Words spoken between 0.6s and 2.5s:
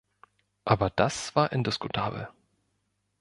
Aber das war indiskutabel.